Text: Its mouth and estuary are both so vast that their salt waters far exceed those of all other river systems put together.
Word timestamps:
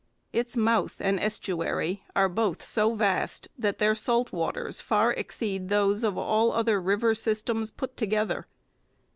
Its 0.33 0.57
mouth 0.57 0.95
and 0.99 1.19
estuary 1.19 2.01
are 2.15 2.27
both 2.27 2.63
so 2.65 2.95
vast 2.95 3.47
that 3.55 3.77
their 3.77 3.93
salt 3.93 4.31
waters 4.33 4.81
far 4.81 5.11
exceed 5.13 5.69
those 5.69 6.03
of 6.03 6.17
all 6.17 6.51
other 6.51 6.81
river 6.81 7.13
systems 7.13 7.69
put 7.69 7.95
together. 7.95 8.47